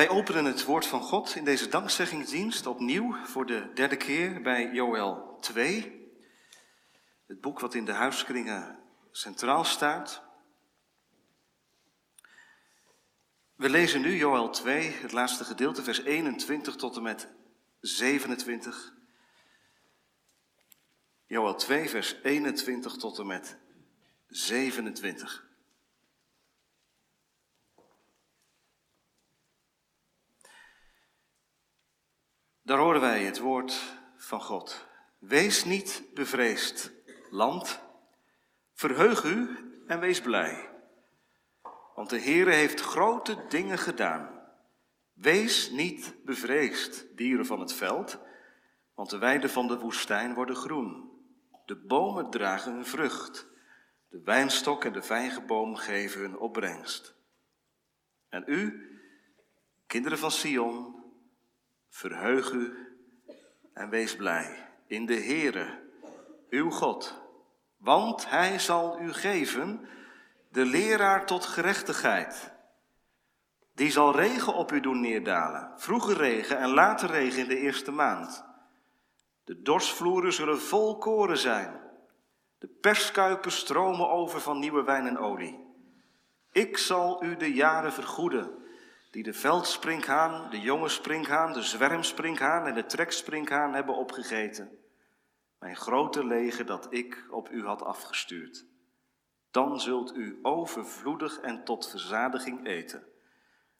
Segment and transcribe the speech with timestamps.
[0.00, 4.70] Wij openen het woord van God in deze dankzeggingsdienst opnieuw voor de derde keer bij
[4.72, 6.10] Joël 2.
[7.26, 8.78] Het boek wat in de huiskringen
[9.10, 10.22] centraal staat.
[13.54, 17.28] We lezen nu Joël 2, het laatste gedeelte, vers 21 tot en met
[17.80, 18.94] 27.
[21.26, 23.56] Joël 2, vers 21 tot en met
[24.28, 25.49] 27.
[32.70, 34.86] Daar horen wij het woord van God.
[35.18, 36.92] Wees niet bevreesd,
[37.30, 37.80] land.
[38.74, 39.48] Verheug u
[39.86, 40.68] en wees blij.
[41.94, 44.40] Want de Heere heeft grote dingen gedaan.
[45.12, 48.18] Wees niet bevreesd, dieren van het veld,
[48.94, 51.10] want de weiden van de woestijn worden groen.
[51.64, 53.46] De bomen dragen hun vrucht.
[54.08, 57.14] De wijnstok en de vijgenboom geven hun opbrengst.
[58.28, 58.88] En u,
[59.86, 60.99] kinderen van Sion,
[61.90, 62.74] verheug u
[63.72, 65.78] en wees blij in de Heere,
[66.50, 67.18] uw God.
[67.76, 69.88] Want hij zal u geven
[70.48, 72.52] de leraar tot gerechtigheid.
[73.74, 77.90] Die zal regen op u doen neerdalen, vroege regen en later regen in de eerste
[77.90, 78.44] maand.
[79.44, 81.80] De dorsvloeren zullen vol koren zijn.
[82.58, 85.68] De perskuipen stromen over van nieuwe wijn en olie.
[86.52, 88.50] Ik zal u de jaren vergoeden,
[89.10, 94.78] die de veldsprinkhaan, de jonge sprinkhaan, de zwermsprinkhaan en de treksprinkhaan hebben opgegeten.
[95.58, 98.64] Mijn grote leger dat ik op u had afgestuurd.
[99.50, 103.04] Dan zult u overvloedig en tot verzadiging eten.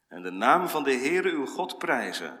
[0.07, 2.39] En de naam van de Heere uw God prijzen,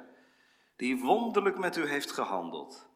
[0.75, 2.89] die wonderlijk met u heeft gehandeld.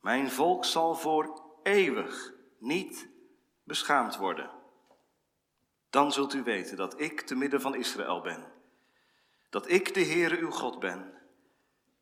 [0.00, 3.08] Mijn volk zal voor eeuwig niet
[3.64, 4.50] beschaamd worden.
[5.90, 8.55] Dan zult u weten dat ik te midden van Israël ben.
[9.56, 11.12] Dat ik de Heere uw God ben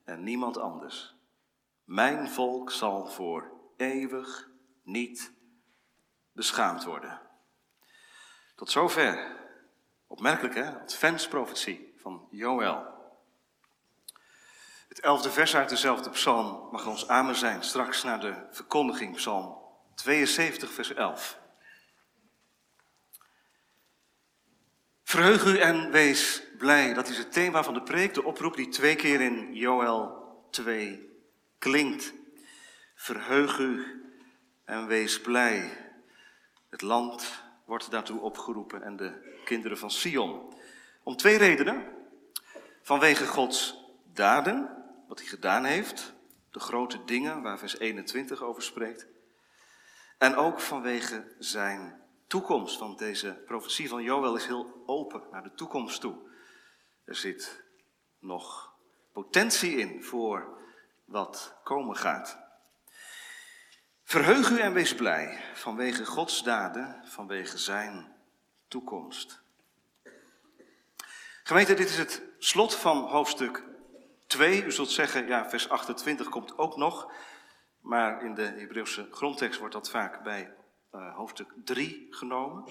[0.05, 1.15] en niemand anders.
[1.85, 4.49] Mijn volk zal voor eeuwig
[4.83, 5.33] niet
[6.33, 7.21] beschaamd worden.
[8.55, 9.37] Tot zover.
[10.07, 12.87] Opmerkelijk hè, adventsprofetie van Joël.
[14.89, 19.59] Het elfde vers uit dezelfde psalm mag ons amen zijn straks naar de verkondiging, psalm
[19.95, 21.43] 72, vers 11.
[25.15, 26.95] Verheug u en wees blij.
[26.95, 31.11] Dat is het thema van de preek, de oproep die twee keer in Joël 2
[31.59, 32.13] klinkt.
[32.95, 34.03] Verheug u
[34.65, 35.71] en wees blij.
[36.71, 40.55] Het land wordt daartoe opgeroepen en de kinderen van Sion.
[41.03, 41.85] Om twee redenen.
[42.83, 46.15] Vanwege Gods daden, wat hij gedaan heeft,
[46.51, 49.07] de grote dingen waar vers 21 over spreekt.
[50.19, 55.55] En ook vanwege zijn toekomst, want deze profetie van Joël is heel open naar de
[55.55, 56.17] toekomst toe.
[57.05, 57.65] Er zit
[58.19, 58.75] nog
[59.13, 60.59] potentie in voor
[61.05, 62.39] wat komen gaat.
[64.05, 68.17] Verheug u en wees blij vanwege Gods daden, vanwege zijn
[68.69, 69.43] toekomst.
[71.43, 73.63] Gemeente, dit is het slot van hoofdstuk
[74.27, 74.65] 2.
[74.65, 77.13] U zult zeggen, ja, vers 28 komt ook nog.
[77.81, 80.55] Maar in de Hebreeuwse grondtekst wordt dat vaak bij
[80.95, 82.65] uh, hoofdstuk 3 genomen.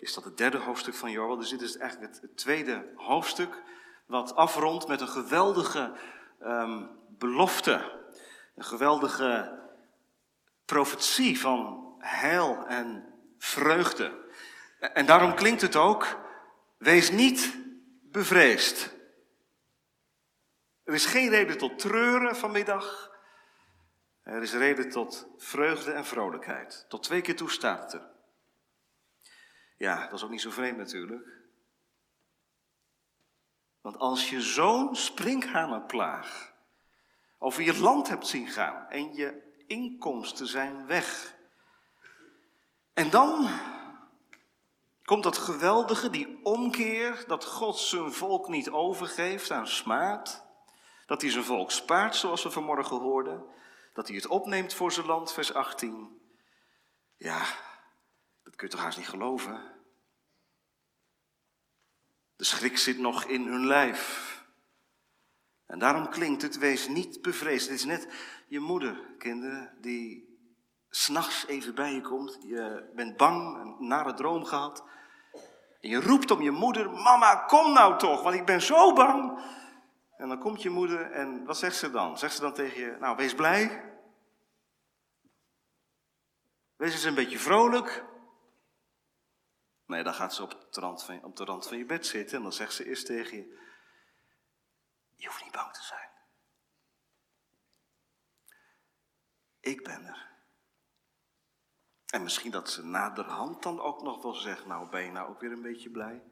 [0.00, 1.36] Is dat het derde hoofdstuk van Joel?
[1.36, 3.62] Dus dit is eigenlijk het, tweede hoofdstuk,
[4.06, 5.92] wat afrondt met een geweldige
[6.42, 7.96] um, belofte.
[8.54, 9.58] Een geweldige
[10.64, 14.26] profetie van heil en vreugde.
[14.78, 16.18] En daarom klinkt het ook,
[16.76, 17.56] wees niet
[18.02, 18.96] bevreesd.
[20.84, 23.07] Er is geen reden tot treuren vanmiddag.
[24.28, 26.84] Er is reden tot vreugde en vrolijkheid.
[26.88, 28.02] Tot twee keer toe staat er.
[29.76, 31.28] Ja, dat is ook niet zo vreemd natuurlijk.
[33.80, 36.52] Want als je zo'n sprinkhanenplaag
[37.38, 41.34] over je land hebt zien gaan en je inkomsten zijn weg.
[42.92, 43.48] En dan
[45.04, 50.46] komt dat geweldige, die omkeer, dat God zijn volk niet overgeeft aan smaad.
[51.06, 53.56] Dat hij zijn volk spaart, zoals we vanmorgen hoorden.
[53.98, 56.20] Dat hij het opneemt voor zijn land, vers 18.
[57.16, 57.44] Ja,
[58.42, 59.62] dat kun je toch haast niet geloven?
[62.36, 64.34] De schrik zit nog in hun lijf.
[65.66, 67.68] En daarom klinkt het, wees niet bevreesd.
[67.68, 68.08] Het is net
[68.48, 70.38] je moeder, kinderen, die
[70.90, 72.38] s'nachts even bij je komt.
[72.42, 74.84] Je bent bang, een nare droom gehad.
[75.80, 79.42] En je roept om je moeder, mama, kom nou toch, want ik ben zo bang.
[80.16, 82.18] En dan komt je moeder en wat zegt ze dan?
[82.18, 83.87] Zegt ze dan tegen je, nou, wees blij.
[86.78, 88.04] Wees eens een beetje vrolijk.
[89.86, 92.36] Nee, dan gaat ze op de, rand van, op de rand van je bed zitten
[92.36, 93.58] en dan zegt ze eerst tegen je:
[95.14, 96.10] Je hoeft niet bang te zijn.
[99.60, 100.28] Ik ben er.
[102.06, 105.40] En misschien dat ze naderhand dan ook nog wel zegt: Nou, ben je nou ook
[105.40, 106.22] weer een beetje blij?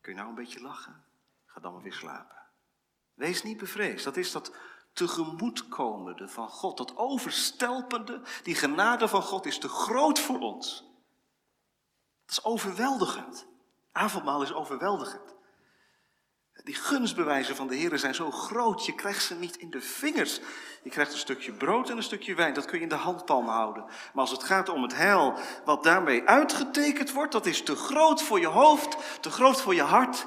[0.00, 1.04] Kun je nou een beetje lachen?
[1.46, 2.42] Ga dan maar weer slapen.
[3.14, 4.04] Wees niet bevreesd.
[4.04, 4.56] Dat is dat
[4.92, 6.76] tegemoetkomende van God.
[6.76, 10.84] Dat overstelpende, die genade van God is te groot voor ons.
[12.26, 13.46] Dat is overweldigend.
[13.92, 15.34] Avondmaal is overweldigend.
[16.52, 20.40] Die gunstbewijzen van de Heer zijn zo groot, je krijgt ze niet in de vingers.
[20.82, 23.48] Je krijgt een stukje brood en een stukje wijn, dat kun je in de handpalm
[23.48, 23.84] houden.
[23.84, 28.22] Maar als het gaat om het heil wat daarmee uitgetekend wordt, dat is te groot
[28.22, 30.26] voor je hoofd, te groot voor je hart.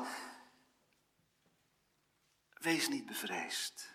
[2.54, 3.95] Wees niet bevreesd.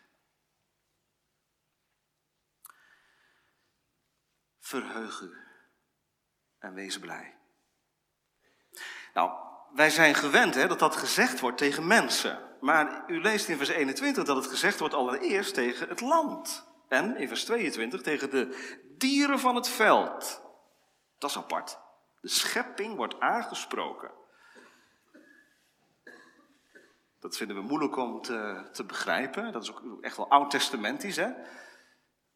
[4.70, 5.36] Verheug u
[6.58, 7.36] en wees blij.
[9.14, 9.30] Nou,
[9.74, 12.38] wij zijn gewend hè, dat dat gezegd wordt tegen mensen.
[12.60, 16.68] Maar u leest in vers 21 dat het gezegd wordt allereerst tegen het land.
[16.88, 20.42] En in vers 22 tegen de dieren van het veld.
[21.18, 21.78] Dat is apart.
[22.20, 24.10] De schepping wordt aangesproken.
[27.20, 29.52] Dat vinden we moeilijk om te, te begrijpen.
[29.52, 31.16] Dat is ook echt wel oud-testamentisch.
[31.16, 31.32] Hè?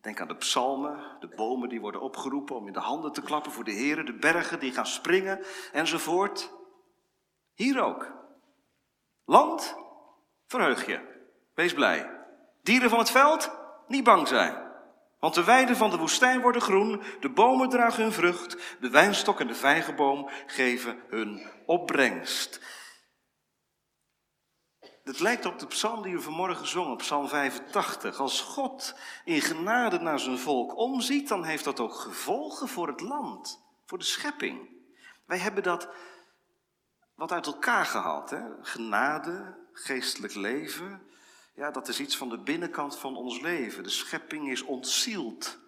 [0.05, 3.53] Denk aan de psalmen, de bomen die worden opgeroepen om in de handen te klappen
[3.53, 6.53] voor de heren, de bergen die gaan springen enzovoort.
[7.55, 8.12] Hier ook.
[9.25, 9.77] Land,
[10.47, 11.01] verheug je.
[11.55, 12.11] Wees blij.
[12.62, 13.51] Dieren van het veld,
[13.89, 14.62] niet bang zijn.
[15.21, 19.41] Want de weiden van de woestijn worden groen, de bomen dragen hun vrucht, de wijnstok
[19.41, 22.61] en de vijgenboom geven hun opbrengst.
[25.05, 28.19] Het lijkt op de psalm die we vanmorgen zongen, psalm 85.
[28.19, 33.01] Als God in genade naar zijn volk omziet, dan heeft dat ook gevolgen voor het
[33.01, 34.69] land, voor de schepping.
[35.27, 35.89] Wij hebben dat
[37.15, 38.31] wat uit elkaar gehaald.
[38.31, 38.43] Hè?
[38.61, 41.09] Genade, geestelijk leven,
[41.55, 43.83] ja, dat is iets van de binnenkant van ons leven.
[43.83, 45.59] De schepping is ontzield.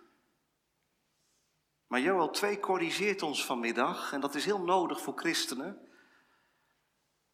[1.87, 5.86] Maar Joel 2 corrigeert ons vanmiddag, en dat is heel nodig voor christenen.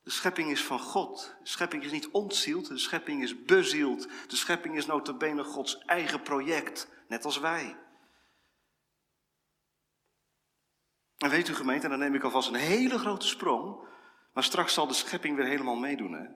[0.03, 1.37] De schepping is van God.
[1.43, 4.09] De schepping is niet ontzield, de schepping is bezield.
[4.29, 7.77] De schepping is notabene Gods eigen project, net als wij.
[11.19, 13.89] En weet u gemeente, en dan neem ik alvast een hele grote sprong,
[14.33, 16.13] maar straks zal de schepping weer helemaal meedoen.
[16.13, 16.27] Hè?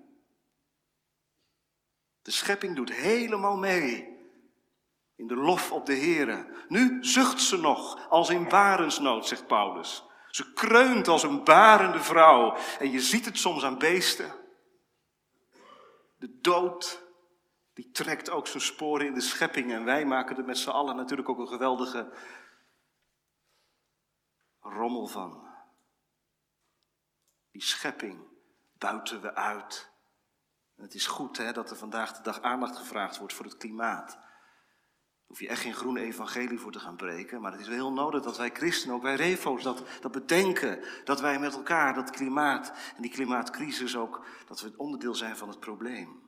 [2.22, 4.16] De schepping doet helemaal mee
[5.16, 6.46] in de lof op de Here.
[6.68, 10.05] Nu zucht ze nog als in barensnood, zegt Paulus.
[10.36, 12.56] Ze kreunt als een barende vrouw.
[12.78, 14.34] En je ziet het soms aan beesten.
[16.18, 17.02] De dood,
[17.74, 19.72] die trekt ook zijn sporen in de schepping.
[19.72, 22.12] En wij maken er met z'n allen natuurlijk ook een geweldige
[24.60, 25.48] rommel van.
[27.50, 28.26] Die schepping
[28.78, 29.90] buiten we uit.
[30.74, 33.56] En het is goed hè, dat er vandaag de dag aandacht gevraagd wordt voor het
[33.56, 34.25] klimaat
[35.26, 37.40] hoef je echt geen groene evangelie voor te gaan breken.
[37.40, 40.84] Maar het is wel heel nodig dat wij christenen, ook wij refo's, dat, dat bedenken.
[41.04, 45.48] Dat wij met elkaar dat klimaat en die klimaatcrisis ook, dat we onderdeel zijn van
[45.48, 46.24] het probleem.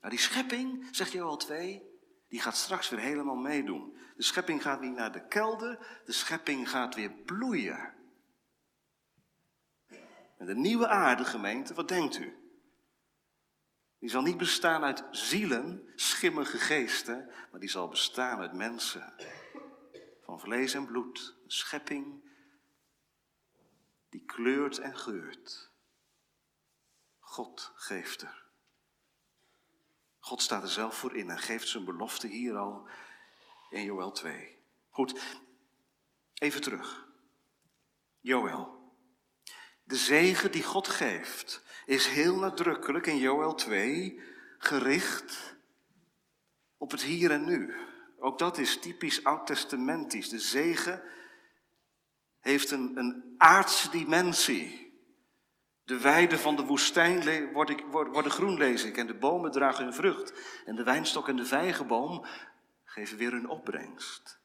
[0.00, 1.82] Nou, die schepping, zegt Joel 2,
[2.28, 3.96] die gaat straks weer helemaal meedoen.
[4.16, 7.94] De schepping gaat niet naar de kelder, de schepping gaat weer bloeien.
[10.38, 12.41] En de nieuwe aarde, gemeente, wat denkt u?
[14.02, 19.14] Die zal niet bestaan uit zielen, schimmige geesten, maar die zal bestaan uit mensen.
[20.20, 22.30] Van vlees en bloed, een schepping
[24.08, 25.70] die kleurt en geurt.
[27.18, 28.46] God geeft er.
[30.18, 32.88] God staat er zelf voor in en geeft zijn belofte hier al
[33.70, 34.58] in Joel 2.
[34.90, 35.20] Goed,
[36.34, 37.08] even terug.
[38.20, 38.81] Joel.
[39.92, 44.20] De zegen die God geeft is heel nadrukkelijk in Joel 2
[44.58, 45.56] gericht
[46.76, 47.74] op het hier en nu.
[48.18, 50.28] Ook dat is typisch oud-testamentisch.
[50.28, 51.02] De zegen
[52.40, 54.92] heeft een, een aardse dimensie.
[55.84, 59.94] De weiden van de woestijn worden, worden groen, lees ik, en de bomen dragen hun
[59.94, 60.32] vrucht.
[60.64, 62.26] En de wijnstok en de vijgenboom
[62.84, 64.41] geven weer hun opbrengst.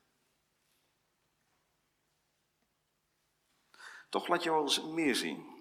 [4.10, 5.56] Toch laat je wel eens meer zien.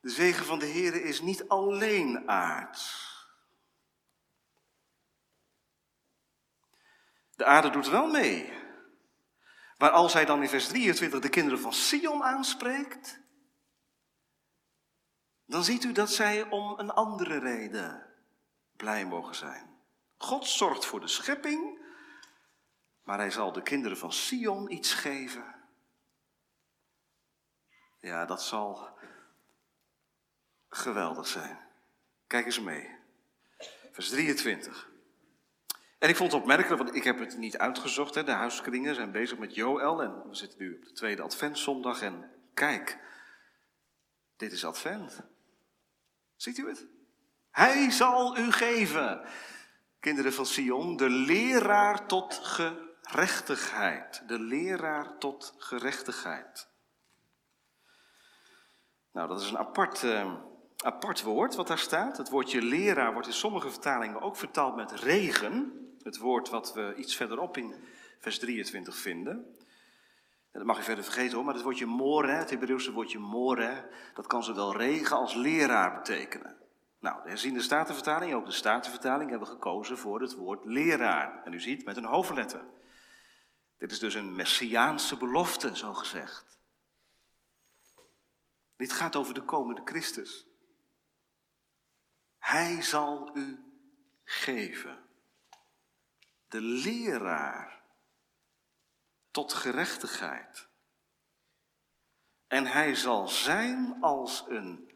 [0.00, 3.14] De zegen van de Heer is niet alleen aards.
[7.36, 8.52] De aarde doet wel mee.
[9.76, 13.20] Maar als hij dan in vers 23 de kinderen van Sion aanspreekt,
[15.46, 18.14] dan ziet u dat zij om een andere reden
[18.76, 19.76] blij mogen zijn.
[20.16, 21.85] God zorgt voor de schepping,
[23.06, 25.54] maar hij zal de kinderen van Sion iets geven.
[28.00, 28.88] Ja, dat zal
[30.68, 31.58] geweldig zijn.
[32.26, 32.96] Kijk eens mee.
[33.92, 34.88] Vers 23.
[35.98, 38.14] En ik vond het opmerkelijk, want ik heb het niet uitgezocht.
[38.14, 38.24] Hè.
[38.24, 42.02] De huiskringen zijn bezig met Joël en we zitten nu op de tweede adventszondag.
[42.02, 42.98] En kijk,
[44.36, 45.20] dit is advent.
[46.36, 46.86] Ziet u het?
[47.50, 49.24] Hij zal u geven,
[50.00, 52.40] kinderen van Sion, de leraar tot
[53.06, 54.22] gerechtigheid.
[54.26, 56.68] De leraar tot gerechtigheid.
[59.12, 60.34] Nou, dat is een apart, uh,
[60.84, 62.16] apart woord wat daar staat.
[62.16, 65.72] Het woordje leraar wordt in sommige vertalingen ook vertaald met regen.
[66.02, 67.74] Het woord wat we iets verderop in
[68.18, 69.34] vers 23 vinden.
[70.52, 73.88] En dat mag je verder vergeten hoor, maar het woordje more, het Hebreeuwse woordje more,
[74.14, 76.56] dat kan zowel regen als leraar betekenen.
[77.00, 81.42] Nou, de herziende statenvertaling, ook de statenvertaling, hebben gekozen voor het woord leraar.
[81.44, 82.64] En u ziet met een hoofdletter.
[83.78, 86.58] Dit is dus een messiaanse belofte, zo gezegd.
[88.76, 90.46] Dit gaat over de komende Christus.
[92.38, 93.64] Hij zal u
[94.24, 95.04] geven.
[96.48, 97.82] De leraar
[99.30, 100.68] tot gerechtigheid.
[102.46, 104.95] En hij zal zijn als een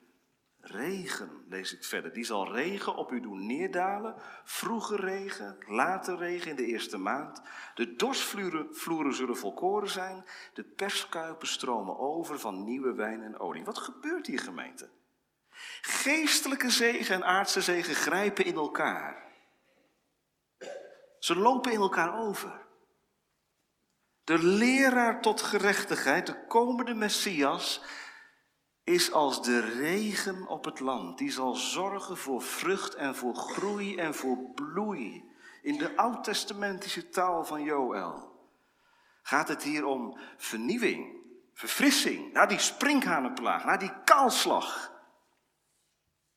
[0.60, 2.12] regen, lees ik verder.
[2.12, 4.14] Die zal regen op u doen neerdalen.
[4.44, 7.42] Vroege regen, late regen in de eerste maand.
[7.74, 10.24] De dorsvloeren zullen volkoren zijn.
[10.54, 13.64] De perskuipen stromen over van nieuwe wijn en olie.
[13.64, 14.88] Wat gebeurt hier, gemeente?
[15.80, 19.28] Geestelijke zegen en aardse zegen grijpen in elkaar.
[21.18, 22.68] Ze lopen in elkaar over.
[24.24, 27.82] De leraar tot gerechtigheid, de komende Messias,
[28.90, 31.18] is als de regen op het land.
[31.18, 35.30] Die zal zorgen voor vrucht en voor groei en voor bloei.
[35.62, 38.38] In de oud-testamentische taal van Joël
[39.22, 41.16] gaat het hier om vernieuwing,
[41.52, 44.92] verfrissing, na die sprinkhanenplaag, na die kaalslag.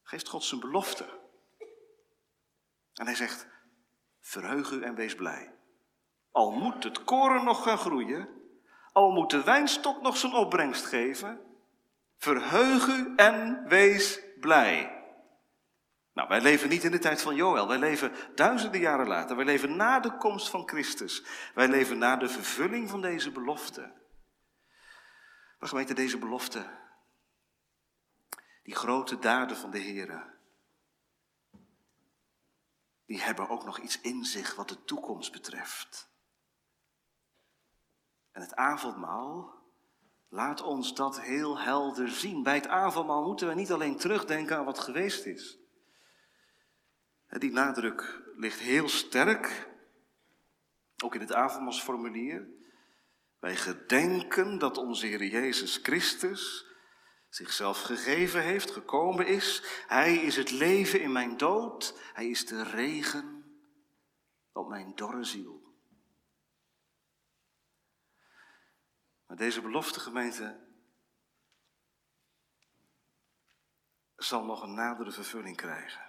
[0.03, 1.19] Geeft God zijn belofte.
[2.93, 3.47] En hij zegt,
[4.19, 5.53] verheug u en wees blij.
[6.31, 8.29] Al moet het koren nog gaan groeien,
[8.91, 11.52] al moet de wijnstok nog zijn opbrengst geven,
[12.23, 15.03] Verheug u en wees blij.
[16.13, 17.67] Nou, wij leven niet in de tijd van Joël.
[17.67, 19.35] Wij leven duizenden jaren later.
[19.35, 21.23] Wij leven na de komst van Christus.
[21.53, 23.81] Wij leven na de vervulling van deze belofte.
[25.59, 26.65] Maar gemeente, deze belofte,
[28.63, 30.39] die grote daden van de Heer,
[33.05, 36.11] die hebben ook nog iets in zich wat de toekomst betreft.
[38.31, 39.62] En het avondmaal,
[40.33, 42.43] Laat ons dat heel helder zien.
[42.43, 45.57] Bij het avondmaal moeten we niet alleen terugdenken aan wat geweest is.
[47.27, 49.69] Die nadruk ligt heel sterk,
[51.03, 52.47] ook in het avondmaalsformulier.
[53.39, 56.65] Wij gedenken dat onze Heer Jezus Christus
[57.29, 59.63] zichzelf gegeven heeft, gekomen is.
[59.87, 61.99] Hij is het leven in mijn dood.
[62.13, 63.45] Hij is de regen
[64.51, 65.62] op mijn dorre ziel.
[69.27, 70.59] Maar deze belofte gemeente
[74.15, 76.01] zal nog een nadere vervulling krijgen.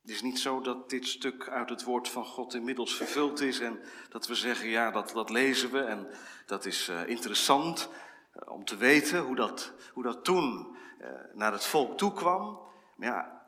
[0.00, 3.60] Het is niet zo dat dit stuk uit het woord van God inmiddels vervuld is
[3.60, 6.10] en dat we zeggen, ja, dat, dat lezen we en
[6.46, 7.88] dat is uh, interessant
[8.34, 12.60] uh, om te weten hoe dat, hoe dat toen uh, naar het volk toe kwam.
[12.96, 13.46] Maar ja,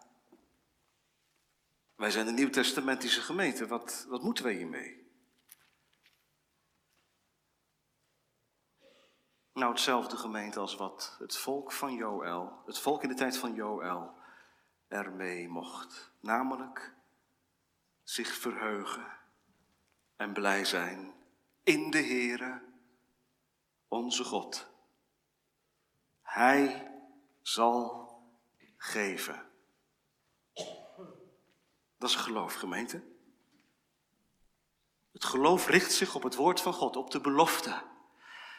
[1.94, 5.07] wij zijn de Nieuwtestamentische gemeente, wat, wat moeten wij hiermee?
[9.58, 13.54] Nou, hetzelfde gemeente als wat het volk van Joël, het volk in de tijd van
[13.54, 14.14] Joël,
[14.88, 16.12] ermee mocht.
[16.20, 16.94] Namelijk
[18.02, 19.18] zich verheugen
[20.16, 21.14] en blij zijn
[21.62, 22.62] in de Heere,
[23.88, 24.70] onze God.
[26.22, 26.92] Hij
[27.42, 28.08] zal
[28.76, 29.50] geven.
[31.98, 33.02] Dat is geloof, gemeente.
[35.12, 37.96] Het geloof richt zich op het woord van God, op de belofte.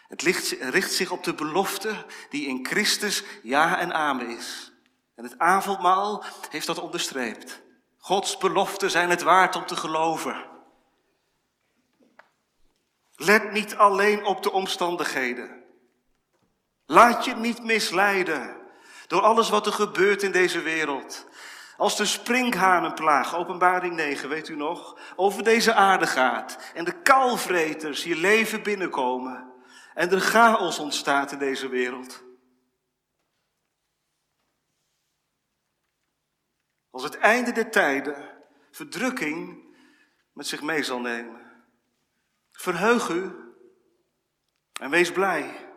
[0.09, 0.21] Het
[0.59, 4.71] richt zich op de belofte die in Christus ja en amen is.
[5.15, 7.61] En het avondmaal heeft dat onderstreept.
[7.97, 10.45] Gods beloften zijn het waard om te geloven.
[13.15, 15.63] Let niet alleen op de omstandigheden.
[16.85, 18.57] Laat je niet misleiden
[19.07, 21.27] door alles wat er gebeurt in deze wereld.
[21.77, 28.03] Als de sprinkhanenplaag, openbaring 9, weet u nog, over deze aarde gaat en de kaalvreters
[28.03, 29.48] je leven binnenkomen,
[29.93, 32.23] en er chaos ontstaat in deze wereld.
[36.89, 39.67] Als het einde der tijden verdrukking
[40.33, 41.65] met zich mee zal nemen.
[42.51, 43.31] Verheug u
[44.73, 45.67] en wees blij.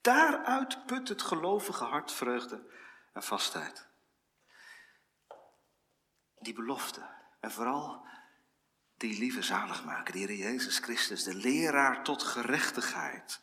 [0.00, 2.70] Daaruit put het gelovige hart vreugde
[3.12, 3.90] en vastheid.
[6.40, 7.08] die belofte.
[7.40, 8.06] En vooral
[9.00, 13.40] die lieve zaligmaker, die Heer Jezus Christus, de leraar tot gerechtigheid.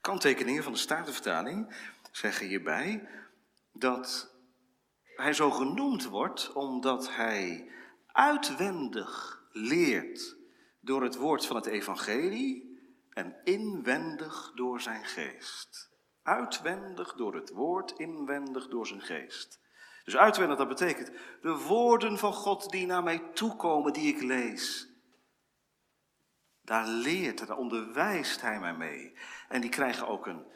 [0.00, 1.74] Kanttekeningen van de Statenvertaling
[2.10, 3.08] zeggen hierbij
[3.72, 4.34] dat
[5.16, 7.70] hij zo genoemd wordt omdat hij
[8.06, 10.36] uitwendig leert
[10.80, 12.78] door het woord van het evangelie
[13.10, 15.90] en inwendig door zijn geest.
[16.22, 19.60] Uitwendig door het woord, inwendig door zijn geest.
[20.04, 24.88] Dus uitwendig, dat betekent de woorden van God die naar mij toekomen, die ik lees.
[26.60, 29.18] Daar leert, daar onderwijst hij mij mee.
[29.48, 30.46] En die krijgen ook een,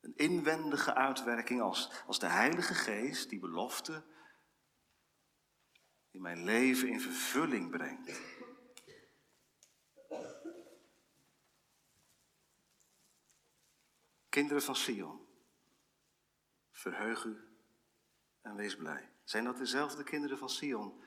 [0.00, 4.04] een inwendige uitwerking als, als de Heilige Geest, die belofte,
[6.10, 8.20] die mijn leven in vervulling brengt.
[14.28, 15.26] Kinderen van Sion,
[16.70, 17.49] verheug u
[18.42, 19.08] en wees blij.
[19.24, 21.02] Zijn dat dezelfde kinderen van Sion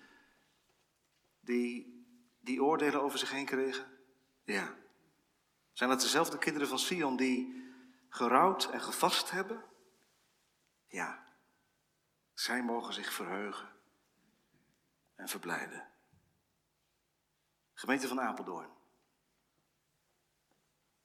[1.40, 2.02] die
[2.40, 3.86] die oordelen over zich heen kregen?
[4.44, 4.76] Ja.
[5.72, 7.64] Zijn dat dezelfde kinderen van Sion die
[8.10, 9.64] gerouwd en gevast hebben?
[10.88, 11.36] Ja.
[12.34, 13.70] Zij mogen zich verheugen
[15.16, 15.88] en verblijden.
[17.74, 18.70] Gemeente van Apeldoorn.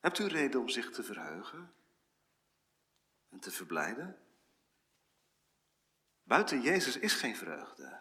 [0.01, 1.75] Hebt u reden om zich te verheugen
[3.29, 4.28] en te verblijden?
[6.29, 8.01] Buiten Jezus is geen vreugde.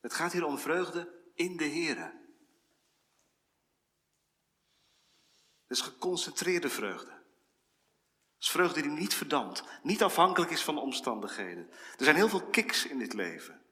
[0.00, 2.26] Het gaat hier om vreugde in de Here.
[5.66, 7.10] Het is geconcentreerde vreugde.
[7.10, 11.70] Het is vreugde die niet verdampt, niet afhankelijk is van omstandigheden.
[11.96, 13.62] Er zijn heel veel kiks in dit leven.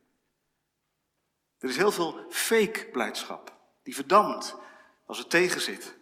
[1.59, 4.57] Er is heel veel fake blijdschap, die verdampt
[5.07, 5.97] als het tegenzit.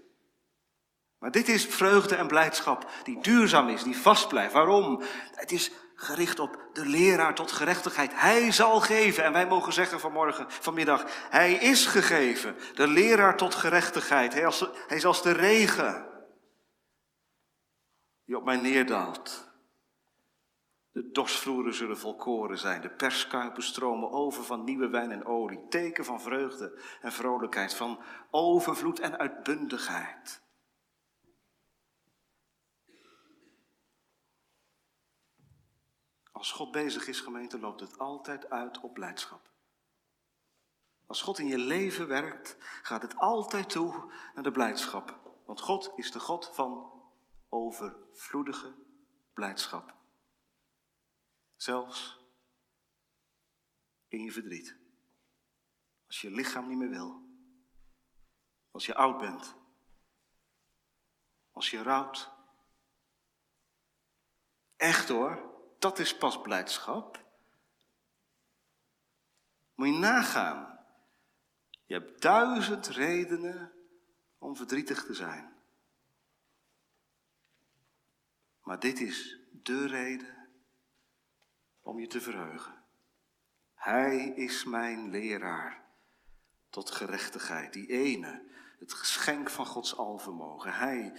[1.18, 4.52] Maar dit is vreugde en blijdschap die duurzaam is, die vast blijft.
[4.52, 5.02] Waarom?
[5.34, 8.20] Het is gericht op de leraar tot gerechtigheid.
[8.20, 9.24] Hij zal geven.
[9.24, 12.56] En wij mogen zeggen vanmorgen, vanmiddag, hij is gegeven.
[12.74, 14.32] De leraar tot gerechtigheid.
[14.32, 16.12] Hij, als, hij is als de regen
[18.24, 19.52] die op mij neerdaalt.
[20.92, 22.80] De dorsvloeren zullen volkoren zijn.
[22.80, 25.68] De perskuipen stromen over van nieuwe wijn en olie.
[25.68, 30.43] Teken van vreugde en vrolijkheid, van overvloed en uitbundigheid.
[36.44, 39.50] Als God bezig is, gemeente, loopt het altijd uit op blijdschap.
[41.06, 45.20] Als God in je leven werkt, gaat het altijd toe naar de blijdschap.
[45.46, 47.02] Want God is de God van
[47.48, 48.74] overvloedige
[49.34, 49.94] blijdschap.
[51.56, 52.20] Zelfs
[54.08, 54.76] in je verdriet.
[56.06, 57.22] Als je lichaam niet meer wil.
[58.70, 59.54] Als je oud bent.
[61.52, 62.30] Als je rouwt.
[64.76, 65.52] Echt hoor
[65.84, 67.24] dat is pas blijdschap.
[69.74, 70.78] Moet je nagaan.
[71.84, 73.72] Je hebt duizend redenen
[74.38, 75.52] om verdrietig te zijn.
[78.62, 80.48] Maar dit is de reden
[81.82, 82.84] om je te verheugen.
[83.74, 85.84] Hij is mijn leraar
[86.70, 88.42] tot gerechtigheid, die ene,
[88.78, 90.72] het geschenk van Gods alvermogen.
[90.72, 91.12] Hij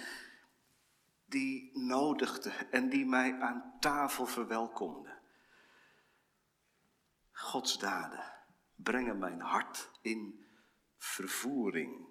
[1.36, 5.18] die nodigde en die mij aan tafel verwelkomde.
[7.32, 8.34] Gods daden
[8.76, 10.46] brengen mijn hart in
[10.98, 12.08] vervoering.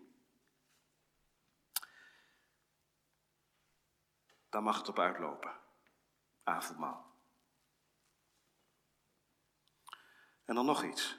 [4.48, 5.60] Daar mag het op uitlopen.
[6.42, 7.12] Avondmaal.
[10.44, 11.18] En dan nog iets.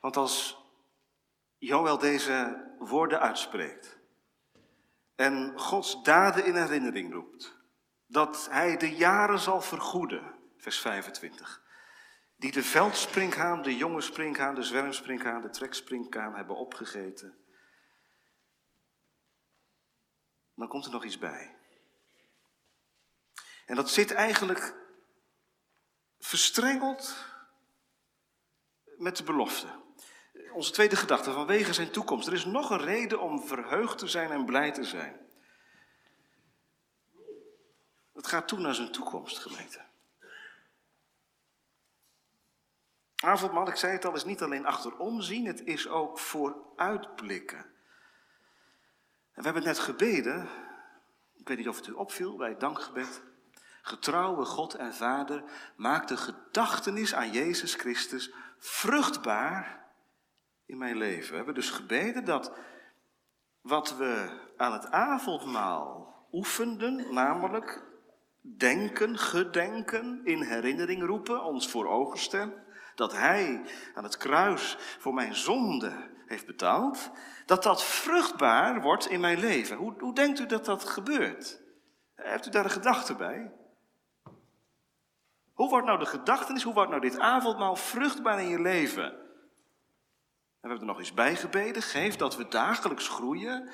[0.00, 0.58] Want als
[1.58, 3.97] Joël deze woorden uitspreekt,
[5.18, 7.56] en Gods daden in herinnering roept.
[8.06, 11.62] Dat hij de jaren zal vergoeden, vers 25.
[12.36, 17.38] Die de veldsprinkhaan, de jonge sprinkhaan, de zwermsprinkhaan, de trekspringhaan hebben opgegeten.
[20.54, 21.56] Dan komt er nog iets bij.
[23.66, 24.74] En dat zit eigenlijk
[26.18, 27.24] verstrengeld
[28.96, 29.86] met de belofte
[30.58, 32.26] onze tweede gedachte, vanwege zijn toekomst.
[32.26, 35.16] Er is nog een reden om verheugd te zijn en blij te zijn.
[38.12, 39.80] Het gaat toe naar zijn toekomst, gemeente.
[43.16, 47.58] Avondmaal, ik zei het al, is niet alleen achterom zien, het is ook vooruitblikken.
[49.32, 50.48] En we hebben net gebeden,
[51.34, 53.22] ik weet niet of het u opviel bij het dankgebed.
[53.82, 55.44] Getrouwe God en Vader,
[55.76, 59.78] maak de gedachtenis aan Jezus Christus vruchtbaar
[60.68, 61.30] in mijn leven.
[61.30, 62.52] We hebben dus gebeden dat
[63.60, 67.82] wat we aan het avondmaal oefenden, namelijk
[68.40, 72.64] denken, gedenken, in herinnering roepen, ons voor ogen stellen.
[72.94, 73.62] Dat Hij
[73.94, 75.92] aan het kruis voor mijn zonde
[76.26, 77.10] heeft betaald.
[77.46, 79.76] Dat dat vruchtbaar wordt in mijn leven.
[79.76, 81.60] Hoe, hoe denkt u dat dat gebeurt?
[82.14, 83.52] Heeft u daar een gedachte bij?
[85.52, 89.27] Hoe wordt nou de gedachtenis, hoe wordt nou dit avondmaal vruchtbaar in je leven?
[90.60, 91.82] We hebben er nog eens bijgebeden.
[91.82, 93.70] Geef dat we dagelijks groeien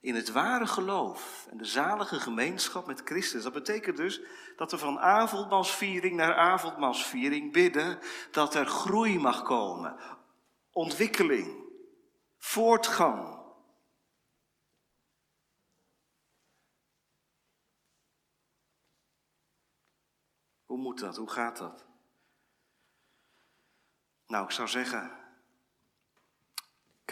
[0.00, 3.42] in het ware geloof en de zalige gemeenschap met Christus.
[3.42, 4.20] Dat betekent dus
[4.56, 7.98] dat we van avondmaalsviering naar avondmaalsviering bidden
[8.30, 9.96] dat er groei mag komen,
[10.70, 11.64] ontwikkeling,
[12.38, 13.40] voortgang.
[20.64, 21.16] Hoe moet dat?
[21.16, 21.86] Hoe gaat dat?
[24.26, 25.21] Nou, ik zou zeggen,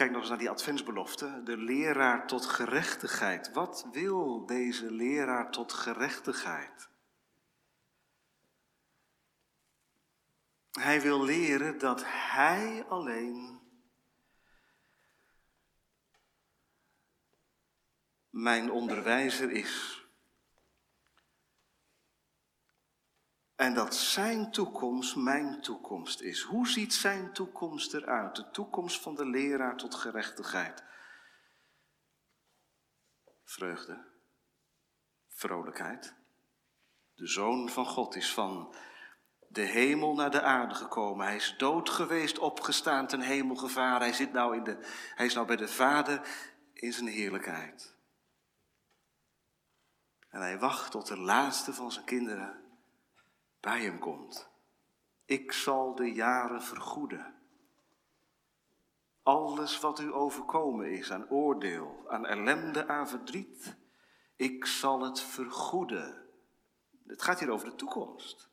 [0.01, 1.41] Kijk nog eens naar die adventsbelofte.
[1.43, 3.51] De leraar tot gerechtigheid.
[3.51, 6.89] Wat wil deze leraar tot gerechtigheid?
[10.71, 13.61] Hij wil leren dat hij alleen
[18.29, 20.00] mijn onderwijzer is.
[23.61, 26.41] En dat zijn toekomst mijn toekomst is.
[26.41, 28.35] Hoe ziet zijn toekomst eruit?
[28.35, 30.83] De toekomst van de leraar tot gerechtigheid.
[33.43, 34.05] Vreugde,
[35.27, 36.13] vrolijkheid.
[37.15, 38.75] De zoon van God is van
[39.47, 41.25] de hemel naar de aarde gekomen.
[41.25, 44.01] Hij is dood geweest, opgestaan, ten hemel gevaren.
[44.01, 44.77] Hij, zit nou in de,
[45.15, 46.21] hij is nou bij de Vader
[46.73, 47.95] in zijn heerlijkheid.
[50.29, 52.60] En hij wacht tot de laatste van zijn kinderen
[53.61, 54.49] bij hem komt.
[55.25, 57.35] Ik zal de jaren vergoeden.
[59.23, 63.75] Alles wat u overkomen is aan oordeel, aan ellende, aan verdriet,
[64.35, 66.29] ik zal het vergoeden.
[67.07, 68.49] Het gaat hier over de toekomst.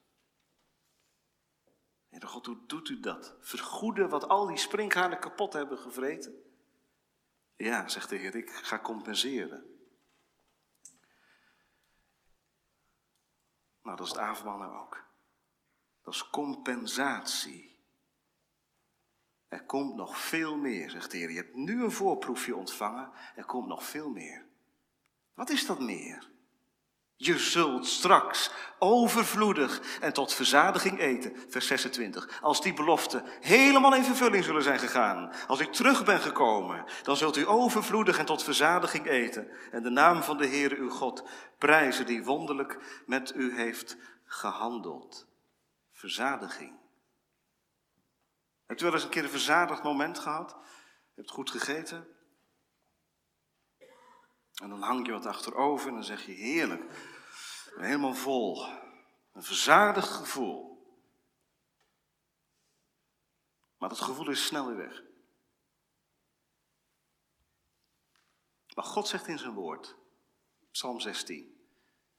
[2.08, 3.36] Heer God, hoe doet u dat?
[3.40, 6.42] Vergoeden wat al die sprinkhanen kapot hebben gevreten?
[7.56, 9.77] Ja, zegt de Heer, ik ga compenseren.
[13.88, 15.04] Nou, dat is het avondmaal ook.
[16.02, 17.84] Dat is compensatie.
[19.46, 21.30] Er komt nog veel meer, zegt de Heer.
[21.30, 24.46] Je hebt nu een voorproefje ontvangen, er komt nog veel meer.
[25.34, 26.30] Wat is dat meer?
[27.20, 31.36] Je zult straks overvloedig en tot verzadiging eten.
[31.48, 32.40] Vers 26.
[32.42, 35.32] Als die beloften helemaal in vervulling zullen zijn gegaan.
[35.46, 39.48] Als ik terug ben gekomen, dan zult u overvloedig en tot verzadiging eten.
[39.70, 41.28] En de naam van de Heere uw God
[41.58, 45.26] prijzen die wonderlijk met u heeft gehandeld.
[45.92, 46.72] Verzadiging.
[48.66, 50.56] Hebt u wel eens een keer een verzadigd moment gehad?
[51.14, 52.17] Hebt goed gegeten?
[54.62, 56.82] En dan hang je wat achterover en dan zeg je heerlijk,
[57.76, 58.66] helemaal vol.
[59.32, 60.68] Een verzadigd gevoel.
[63.78, 65.02] Maar dat gevoel is snel weer weg.
[68.74, 69.96] Maar God zegt in zijn woord,
[70.70, 71.66] Psalm 16,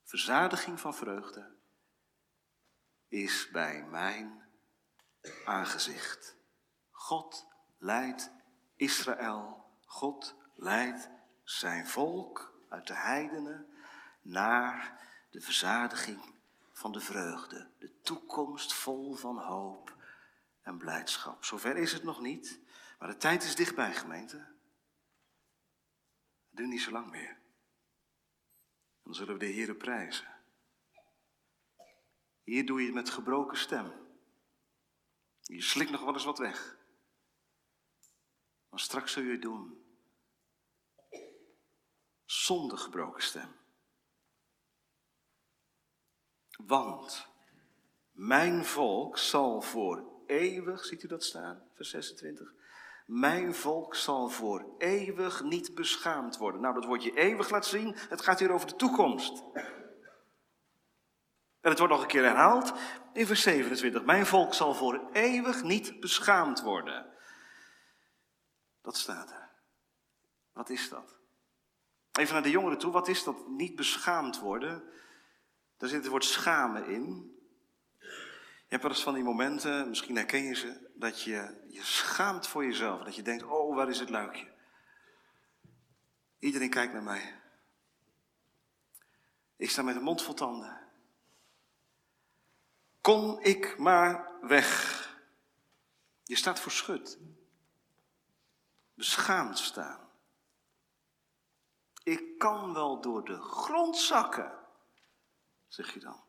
[0.03, 1.55] verzadiging van vreugde
[3.07, 4.43] is bij mijn
[5.45, 6.35] aangezicht.
[6.91, 7.47] God
[7.77, 8.31] leidt
[8.75, 11.09] Israël, God leidt
[11.49, 13.67] zijn volk uit de heidenen
[14.21, 16.35] naar de verzadiging
[16.71, 19.95] van de vreugde, de toekomst vol van hoop
[20.61, 21.43] en blijdschap.
[21.43, 22.59] Zover is het nog niet,
[22.99, 24.47] maar de tijd is dichtbij, gemeente.
[26.49, 27.37] Duurt niet zo lang meer.
[29.03, 30.27] Dan zullen we de Heeren prijzen.
[32.43, 33.91] Hier doe je het met gebroken stem.
[35.41, 36.77] Je slikt nog wel eens wat weg.
[38.69, 39.87] Maar straks zul je het doen
[42.29, 43.55] zonder gebroken stem.
[46.57, 47.27] Want
[48.11, 52.53] mijn volk zal voor eeuwig, ziet u dat staan, vers 26,
[53.05, 56.61] mijn volk zal voor eeuwig niet beschaamd worden.
[56.61, 59.43] Nou, dat woordje eeuwig laat zien, het gaat hier over de toekomst.
[61.61, 62.73] En het wordt nog een keer herhaald
[63.13, 64.03] in vers 27.
[64.03, 67.13] Mijn volk zal voor eeuwig niet beschaamd worden.
[68.81, 69.49] Dat staat er.
[70.51, 71.18] Wat is dat?
[72.19, 74.83] Even naar de jongeren toe, wat is dat niet beschaamd worden?
[75.77, 77.37] Daar zit het woord schamen in.
[77.99, 82.47] Je hebt wel eens van die momenten, misschien herken je ze, dat je je schaamt
[82.47, 83.03] voor jezelf.
[83.03, 84.47] Dat je denkt, oh, waar is het luikje?
[86.39, 87.41] Iedereen kijkt naar mij.
[89.55, 90.77] Ik sta met een mond vol tanden.
[93.01, 94.97] Kon ik maar weg.
[96.23, 97.17] Je staat voor schut.
[98.93, 100.08] Beschaamd staan.
[102.03, 104.51] Ik kan wel door de grond zakken,
[105.67, 106.23] zeg je dan.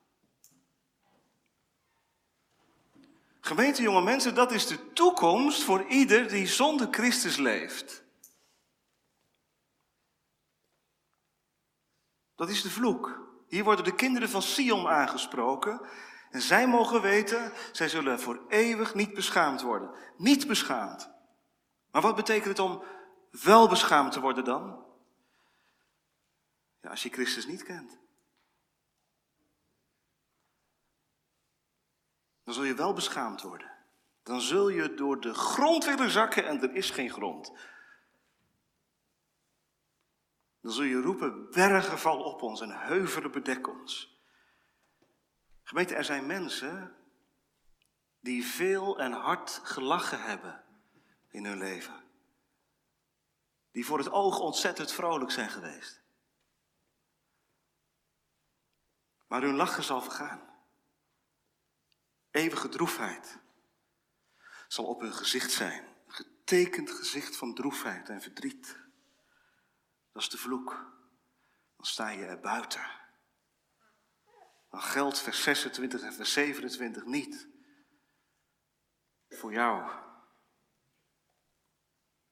[3.40, 8.04] Gemeente, jonge mensen, dat is de toekomst voor ieder die zonder Christus leeft.
[12.34, 13.28] Dat is de vloek.
[13.48, 15.80] Hier worden de kinderen van Sion aangesproken.
[16.30, 19.90] En zij mogen weten, zij zullen voor eeuwig niet beschaamd worden.
[20.16, 21.10] Niet beschaamd.
[21.90, 22.82] Maar wat betekent het om
[23.30, 24.84] wel beschaamd te worden dan?
[26.82, 27.98] Als je Christus niet kent.
[32.44, 33.70] Dan zul je wel beschaamd worden.
[34.22, 37.52] Dan zul je door de grond willen zakken en er is geen grond.
[40.60, 44.18] Dan zul je roepen, bergen val op ons en heuvelen bedek ons.
[45.62, 46.96] Gemeente, er zijn mensen
[48.20, 50.64] die veel en hard gelachen hebben
[51.28, 52.04] in hun leven.
[53.70, 56.02] Die voor het oog ontzettend vrolijk zijn geweest.
[59.30, 60.40] Maar hun lachen zal vergaan.
[62.30, 63.38] Eeuwige droefheid
[64.68, 65.84] zal op hun gezicht zijn.
[66.06, 68.78] Een getekend gezicht van droefheid en verdriet.
[70.12, 70.70] Dat is de vloek.
[71.76, 72.90] Dan sta je er buiten.
[74.70, 77.48] Dan geldt vers 26 en vers 27 niet.
[79.28, 79.90] Voor jou.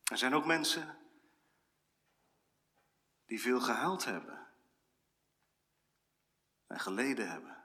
[0.04, 0.98] Er zijn ook mensen
[3.26, 4.47] die veel gehuild hebben.
[6.68, 7.56] En geleden hebben.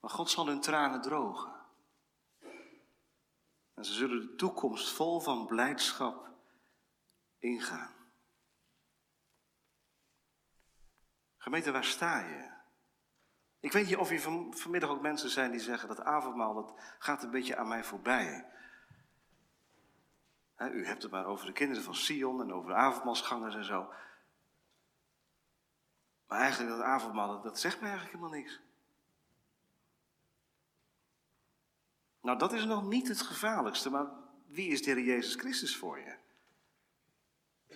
[0.00, 1.52] Maar God zal hun tranen drogen.
[3.74, 6.28] En ze zullen de toekomst vol van blijdschap
[7.38, 7.94] ingaan.
[11.36, 12.50] Gemeente, waar sta je?
[13.60, 16.74] Ik weet niet of hier van, vanmiddag ook mensen zijn die zeggen dat avondmaal, dat
[16.98, 18.46] gaat een beetje aan mij voorbij.
[20.58, 23.92] u hebt het maar over de kinderen van Sion en over de avondmaalsgangers en zo.
[26.32, 28.60] Maar eigenlijk dat avondmaal, dat, zegt me eigenlijk helemaal niks.
[32.20, 34.06] Nou, dat is nog niet het gevaarlijkste, maar
[34.46, 36.16] wie is de Jezus Christus voor je?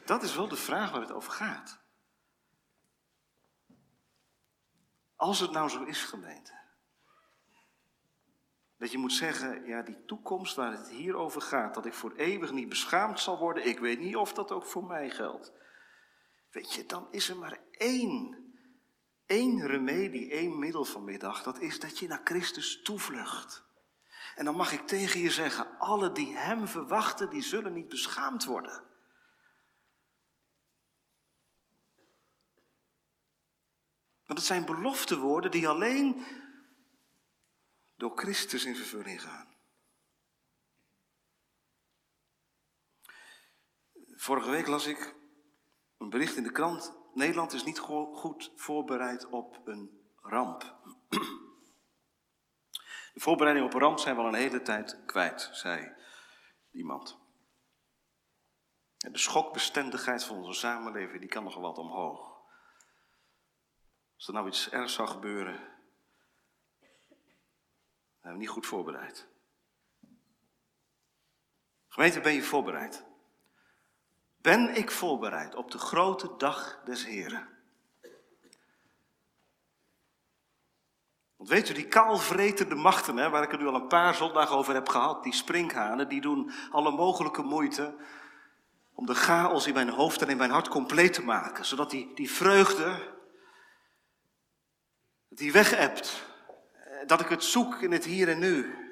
[0.05, 1.79] Dat is wel de vraag waar het over gaat.
[5.17, 6.53] Als het nou zo is, gemeente.
[8.77, 12.13] Dat je moet zeggen, ja, die toekomst waar het hier over gaat, dat ik voor
[12.13, 15.53] eeuwig niet beschaamd zal worden, ik weet niet of dat ook voor mij geldt.
[16.51, 18.46] Weet je, dan is er maar één,
[19.27, 21.43] één remedie, één middel vanmiddag.
[21.43, 23.65] Dat is dat je naar Christus toevlucht.
[24.35, 28.45] En dan mag ik tegen je zeggen, alle die Hem verwachten, die zullen niet beschaamd
[28.45, 28.85] worden.
[34.27, 36.25] Want het zijn beloftewoorden die alleen
[37.97, 39.55] door Christus in vervulling gaan.
[44.15, 45.15] Vorige week las ik
[45.99, 46.95] een bericht in de krant.
[47.17, 50.77] Nederland is niet goed voorbereid op een ramp.
[53.15, 55.93] De voorbereidingen op een ramp zijn wel een hele tijd kwijt, zei
[56.71, 57.19] iemand.
[58.97, 62.41] de schokbestendigheid van onze samenleving die kan nog wat omhoog.
[64.17, 65.61] Als er nou iets ergs zou gebeuren,
[68.21, 69.29] zijn we niet goed voorbereid.
[71.89, 73.07] Gemeente, ben je voorbereid?
[74.47, 77.49] Ben ik voorbereid op de grote dag des Heren?
[81.37, 84.57] Want weet u, die kaalvretende machten, hè, waar ik het nu al een paar zondagen
[84.57, 87.97] over heb gehad, die sprinkhanen, die doen alle mogelijke moeite
[88.95, 91.65] om de chaos in mijn hoofd en in mijn hart compleet te maken.
[91.65, 93.15] Zodat die, die vreugde,
[95.29, 95.91] die weg
[97.07, 98.86] Dat ik het zoek in het hier en nu.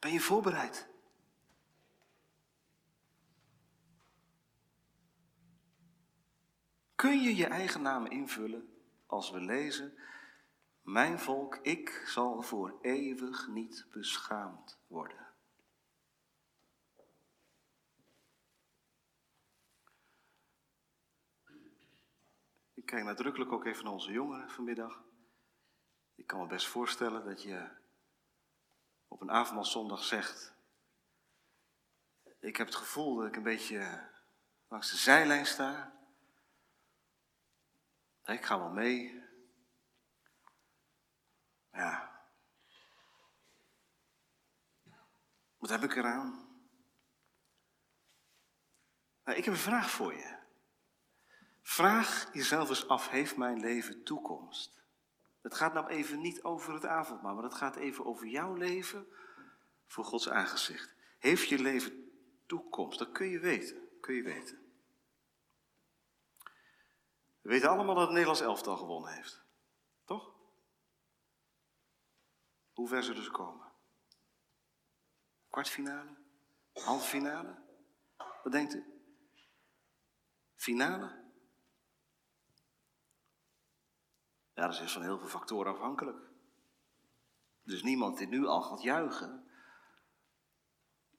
[0.00, 0.88] Ben je voorbereid?
[6.94, 8.74] Kun je je eigen naam invullen
[9.06, 9.98] als we lezen,
[10.82, 15.28] mijn volk, ik zal voor eeuwig niet beschaamd worden.
[22.74, 25.04] Ik kijk nadrukkelijk ook even naar onze jongeren vanmiddag.
[26.14, 27.79] Ik kan me best voorstellen dat je
[29.10, 30.54] op een avondmaalzondag zegt,
[32.38, 34.08] ik heb het gevoel dat ik een beetje
[34.68, 35.92] langs de zijlijn sta.
[38.24, 39.24] Ik ga wel mee.
[41.72, 42.22] Ja.
[45.58, 46.48] Wat heb ik eraan?
[49.24, 50.38] Nou, ik heb een vraag voor je.
[51.62, 54.79] Vraag jezelf eens af, heeft mijn leven toekomst?
[55.40, 59.06] Het gaat nou even niet over het avondmaal, maar het gaat even over jouw leven
[59.86, 60.94] voor Gods aangezicht.
[61.18, 62.12] Heeft je leven
[62.46, 62.98] toekomst?
[62.98, 64.58] Dat kun je weten, kun je weten.
[67.40, 69.42] We weten allemaal dat het Nederlands elftal gewonnen heeft.
[70.04, 70.34] Toch?
[72.72, 73.66] Hoe ver ze komen?
[75.50, 76.16] Kwartfinale?
[76.72, 77.56] Halve finale?
[78.16, 78.84] Wat denkt u?
[80.56, 81.19] Finale?
[84.60, 86.18] Ja, dat is van heel veel factoren afhankelijk.
[87.62, 89.50] Dus niemand die nu al gaat juichen,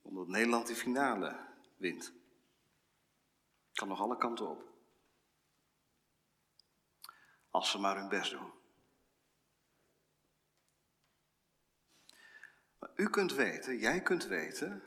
[0.02, 2.14] omdat Nederland die finale wint.
[3.74, 4.64] Kan nog alle kanten op.
[7.50, 8.52] Als ze maar hun best doen.
[12.80, 14.84] Maar u kunt weten, jij kunt weten,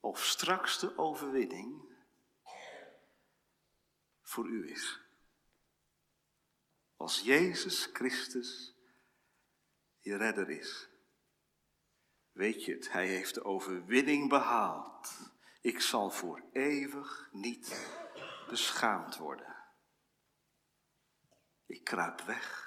[0.00, 1.96] of straks de overwinning
[4.22, 5.07] voor u is.
[6.98, 8.74] Als Jezus Christus
[10.00, 10.88] je redder is.
[12.32, 15.32] Weet je het, hij heeft de overwinning behaald.
[15.60, 17.90] Ik zal voor eeuwig niet
[18.48, 19.56] beschaamd worden.
[21.66, 22.66] Ik kruip weg.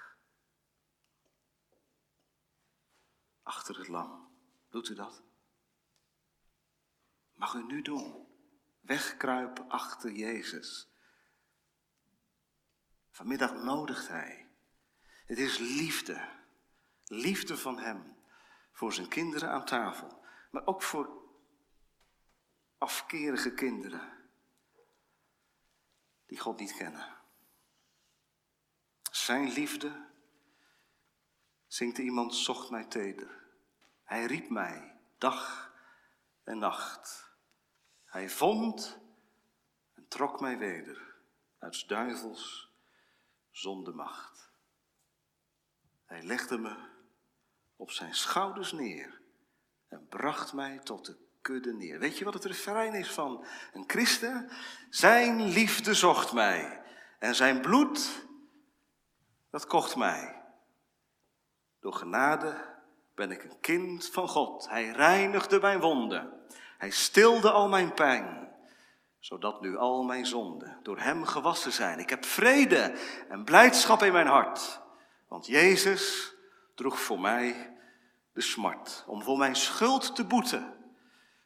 [3.41, 4.38] Achter het lam.
[4.70, 5.24] Doet u dat?
[7.34, 8.28] Mag u nu doen.
[8.80, 10.90] Wegkruipen achter Jezus.
[13.12, 14.47] Vanmiddag nodigt Hij.
[15.26, 16.30] Het is liefde.
[17.06, 18.15] Liefde van Hem.
[18.71, 20.24] Voor zijn kinderen aan tafel.
[20.52, 21.21] Maar ook voor
[22.78, 24.30] afkerige kinderen.
[26.26, 27.19] Die God niet kennen.
[29.12, 30.06] Zijn liefde,
[31.67, 33.43] zingt iemand, zocht mij teder.
[34.04, 35.74] Hij riep mij dag
[36.43, 37.32] en nacht.
[38.06, 39.00] Hij vond
[39.93, 41.15] en trok mij weder
[41.60, 42.70] uit duivels
[43.62, 44.52] zondemacht.
[46.06, 46.76] Hij legde me
[47.76, 49.21] op zijn schouders neer
[49.88, 52.00] en bracht mij tot de kudde neer.
[52.00, 54.50] Weet je wat het refrein is van een christen?
[54.89, 56.84] Zijn liefde zocht mij
[57.19, 58.26] en zijn bloed,
[59.50, 60.43] dat kocht mij.
[61.80, 62.80] Door genade
[63.15, 64.69] ben ik een kind van God.
[64.69, 66.45] Hij reinigde mijn wonden.
[66.78, 68.50] Hij stilde al mijn pijn
[69.21, 71.99] zodat nu al mijn zonden door Hem gewassen zijn.
[71.99, 72.93] Ik heb vrede
[73.29, 74.81] en blijdschap in mijn hart,
[75.27, 76.34] want Jezus
[76.75, 77.77] droeg voor mij
[78.34, 79.03] de smart.
[79.07, 80.73] Om voor mijn schuld te boeten,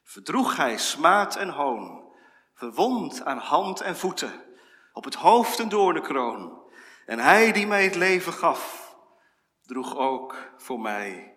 [0.02, 2.12] verdroeg Hij smaad en hoon,
[2.54, 4.44] verwond aan hand en voeten,
[4.92, 6.64] op het hoofd een doornenkroon.
[7.06, 8.94] En Hij die mij het leven gaf,
[9.62, 11.36] droeg ook voor mij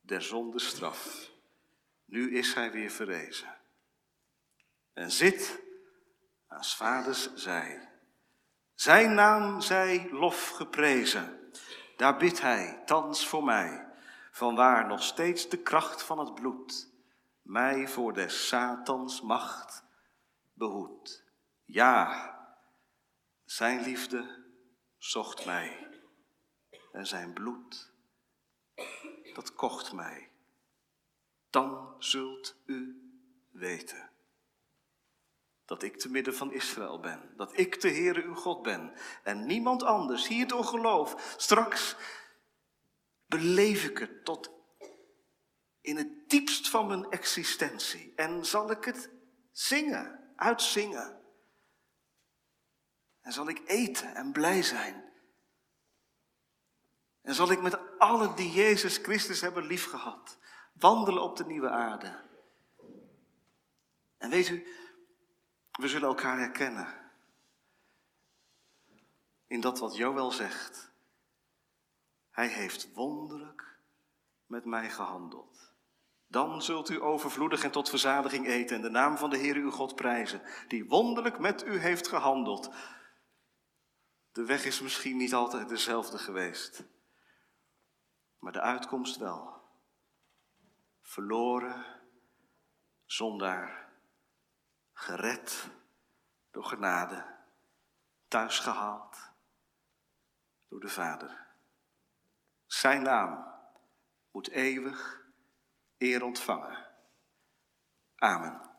[0.00, 1.30] der zonde straf.
[2.04, 3.56] Nu is Hij weer verrezen
[4.96, 5.62] en zit
[6.46, 7.88] aan vaders zij.
[8.74, 11.50] Zijn naam zij lof geprezen.
[11.96, 13.86] Daar bidt hij thans voor mij,
[14.30, 16.90] vanwaar nog steeds de kracht van het bloed
[17.42, 19.84] mij voor des Satans macht
[20.52, 21.24] behoedt.
[21.64, 22.34] Ja,
[23.44, 24.44] zijn liefde
[24.98, 25.88] zocht mij
[26.92, 27.92] en zijn bloed,
[29.34, 30.30] dat kocht mij.
[31.50, 33.10] Dan zult u
[33.50, 34.05] weten
[35.66, 37.32] dat ik te midden van Israël ben.
[37.36, 38.92] Dat ik de Heere uw God ben.
[39.22, 40.26] En niemand anders.
[40.26, 41.34] Hier door geloof.
[41.36, 41.96] Straks
[43.26, 44.50] beleef ik het tot
[45.80, 48.12] in het diepst van mijn existentie.
[48.16, 49.10] En zal ik het
[49.52, 51.20] zingen, uitzingen.
[53.20, 55.04] En zal ik eten en blij zijn.
[57.22, 60.38] En zal ik met allen die Jezus Christus hebben liefgehad,
[60.72, 62.24] wandelen op de nieuwe aarde.
[64.18, 64.66] En weet u,
[65.76, 66.94] we zullen elkaar herkennen.
[69.46, 70.92] In dat wat Joël zegt.
[72.30, 73.78] Hij heeft wonderlijk
[74.46, 75.74] met mij gehandeld.
[76.26, 79.70] Dan zult u overvloedig en tot verzadiging eten en de naam van de Heer uw
[79.70, 82.74] God prijzen, die wonderlijk met u heeft gehandeld.
[84.32, 86.84] De weg is misschien niet altijd dezelfde geweest,
[88.38, 89.54] maar de uitkomst wel.
[91.02, 91.84] Verloren,
[93.04, 93.85] zondaar
[94.98, 95.70] gered
[96.50, 97.24] door genade,
[98.28, 99.32] thuisgehaald
[100.68, 101.46] door de Vader.
[102.66, 103.54] Zijn naam
[104.30, 105.26] moet eeuwig
[105.98, 106.86] eer ontvangen.
[108.16, 108.74] Amen.